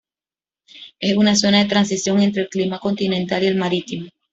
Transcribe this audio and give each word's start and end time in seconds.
Es 0.99 1.15
una 1.15 1.35
zona 1.35 1.59
de 1.59 1.69
transición 1.69 2.23
entre 2.23 2.41
el 2.41 2.49
clima 2.49 2.79
continental 2.79 3.43
y 3.43 3.45
el 3.45 3.55
marítimo. 3.55 4.09